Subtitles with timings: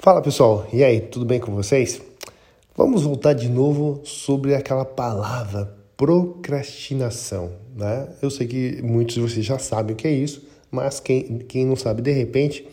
[0.00, 2.00] Fala pessoal, e aí, tudo bem com vocês?
[2.76, 8.08] Vamos voltar de novo sobre aquela palavra procrastinação, né?
[8.22, 11.66] Eu sei que muitos de vocês já sabem o que é isso, mas quem, quem
[11.66, 12.64] não sabe de repente,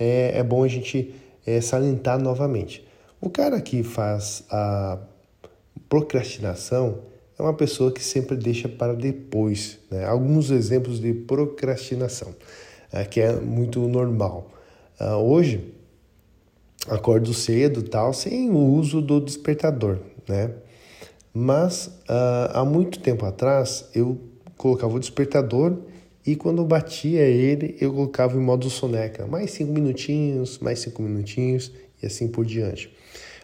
[0.00, 1.14] é, é bom a gente
[1.46, 2.84] é, salientar novamente.
[3.20, 4.98] O cara que faz a
[5.88, 6.98] procrastinação
[7.38, 9.78] é uma pessoa que sempre deixa para depois.
[9.88, 10.04] Né?
[10.04, 12.34] Alguns exemplos de procrastinação,
[12.92, 14.50] é, que é muito normal.
[15.00, 15.72] Uh, hoje,
[16.88, 19.98] acordo cedo tal, sem o uso do despertador,
[20.28, 20.50] né?
[21.32, 24.20] Mas uh, há muito tempo atrás eu
[24.56, 25.78] colocava o despertador
[26.24, 31.72] e quando batia ele eu colocava em modo soneca, mais cinco minutinhos, mais cinco minutinhos
[32.02, 32.94] e assim por diante.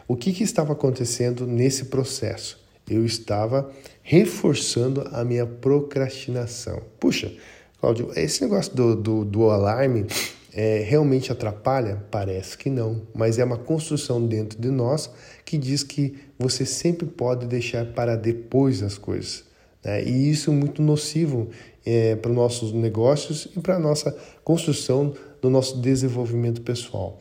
[0.06, 2.60] O que, que estava acontecendo nesse processo?
[2.88, 3.70] Eu estava
[4.02, 6.82] reforçando a minha procrastinação.
[6.98, 7.32] Puxa,
[7.80, 10.06] Cláudio, esse negócio do, do, do alarme
[10.52, 12.04] é, realmente atrapalha?
[12.10, 15.10] Parece que não, mas é uma construção dentro de nós
[15.44, 19.44] que diz que você sempre pode deixar para depois as coisas.
[19.84, 20.04] Né?
[20.04, 21.48] E isso é muito nocivo
[21.84, 27.18] é, para os nossos negócios e para a nossa construção do nosso desenvolvimento pessoal.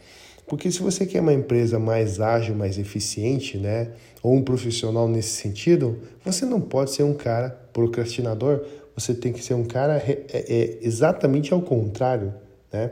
[0.48, 3.92] Porque se você quer uma empresa mais ágil, mais eficiente, né,
[4.24, 9.44] ou um profissional nesse sentido, você não pode ser um cara procrastinador, você tem que
[9.44, 12.34] ser um cara é, é, exatamente ao contrário
[12.72, 12.92] né?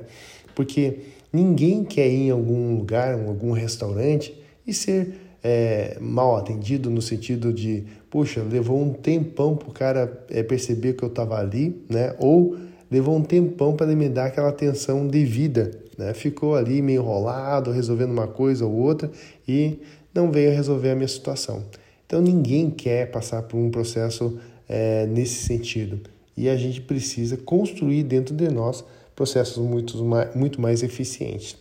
[0.55, 0.99] Porque
[1.31, 4.33] ninguém quer ir em algum lugar, em algum restaurante
[4.65, 10.25] e ser é, mal atendido no sentido de, puxa, levou um tempão para o cara
[10.29, 12.15] é, perceber que eu estava ali, né?
[12.17, 12.57] Ou
[12.89, 16.13] levou um tempão para me dar aquela atenção devida, né?
[16.13, 19.11] Ficou ali meio enrolado, resolvendo uma coisa ou outra
[19.47, 19.79] e
[20.13, 21.63] não veio resolver a minha situação.
[22.05, 25.99] Então ninguém quer passar por um processo é, nesse sentido
[26.37, 28.85] e a gente precisa construir dentro de nós
[29.15, 31.57] processos muito mais, muito mais eficientes.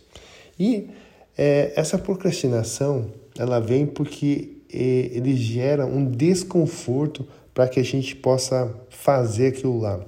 [0.59, 0.87] E
[1.35, 4.77] é, essa procrastinação ela vem porque é,
[5.11, 9.99] ele gera um desconforto para que a gente possa fazer aquilo lá.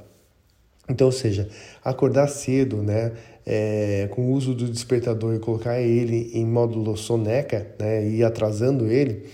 [0.88, 1.48] Então, ou seja,
[1.84, 3.12] acordar cedo, né,
[3.46, 8.88] é, com o uso do despertador e colocar ele em módulo soneca, né, e atrasando
[8.88, 9.26] ele,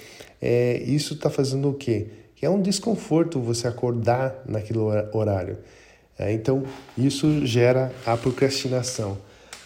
[0.42, 2.08] é, isso está fazendo o quê?
[2.36, 5.58] Que é um desconforto você acordar naquele horário.
[6.18, 6.64] É, então,
[6.98, 9.18] isso gera a procrastinação.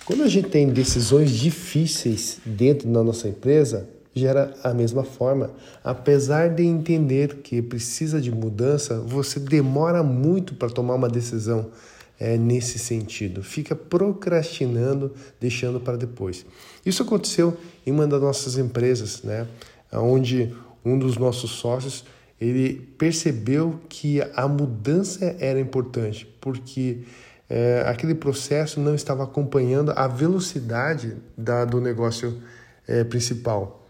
[0.05, 5.51] Quando a gente tem decisões difíceis dentro da nossa empresa, gera a mesma forma.
[5.83, 11.69] Apesar de entender que precisa de mudança, você demora muito para tomar uma decisão
[12.19, 13.43] é, nesse sentido.
[13.43, 16.45] Fica procrastinando, deixando para depois.
[16.85, 19.47] Isso aconteceu em uma das nossas empresas, né?
[19.93, 20.53] onde
[20.83, 22.03] um dos nossos sócios
[22.39, 27.03] ele percebeu que a mudança era importante, porque
[27.49, 32.41] é, aquele processo não estava acompanhando a velocidade da, do negócio
[32.87, 33.87] é, principal.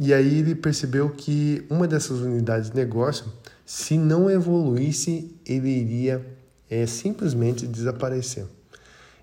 [0.00, 3.26] E aí ele percebeu que uma dessas unidades de negócio,
[3.66, 6.24] se não evoluísse, ele iria
[6.70, 8.46] é, simplesmente desaparecer.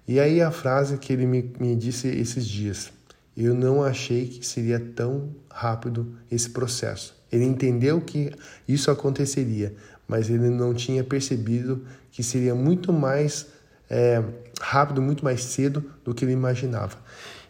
[0.05, 2.91] E aí a frase que ele me, me disse esses dias,
[3.35, 7.14] eu não achei que seria tão rápido esse processo.
[7.31, 8.31] Ele entendeu que
[8.67, 9.73] isso aconteceria,
[10.07, 13.47] mas ele não tinha percebido que seria muito mais
[13.89, 14.23] é,
[14.61, 16.97] rápido, muito mais cedo do que ele imaginava.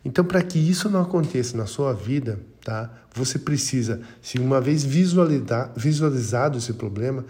[0.03, 2.91] Então, para que isso não aconteça na sua vida, tá?
[3.13, 7.25] Você precisa, se uma vez visualizar, visualizado esse problema,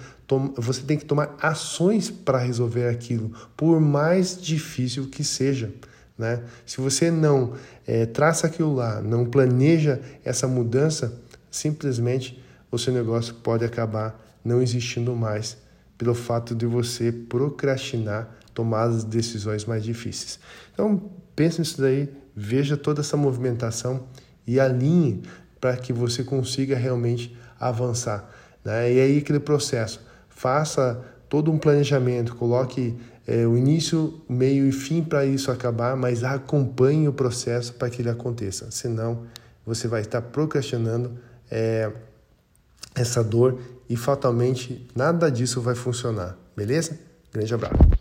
[0.57, 5.71] você tem que tomar ações para resolver aquilo, por mais difícil que seja.
[6.17, 6.41] Né?
[6.65, 7.53] Se você não
[7.85, 11.13] é, traça aquilo lá, não planeja essa mudança,
[11.55, 15.57] simplesmente o seu negócio pode acabar não existindo mais
[15.97, 20.39] pelo fato de você procrastinar tomadas de decisões mais difíceis.
[20.73, 24.03] Então, pense nisso daí, veja toda essa movimentação
[24.45, 25.23] e alinhe
[25.59, 28.29] para que você consiga realmente avançar.
[28.63, 28.93] Né?
[28.93, 32.95] E aí aquele processo, faça todo um planejamento, coloque
[33.25, 38.01] é, o início, meio e fim para isso acabar, mas acompanhe o processo para que
[38.01, 38.69] ele aconteça.
[38.69, 39.23] Senão,
[39.65, 41.17] você vai estar procrastinando
[41.49, 41.91] é,
[42.95, 43.59] essa dor
[43.89, 46.97] e fatalmente nada disso vai funcionar, beleza?
[47.31, 47.94] Grande abraço.